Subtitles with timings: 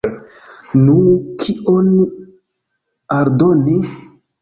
[0.85, 0.95] Nu,
[1.45, 1.93] kion
[3.21, 3.81] aldoni?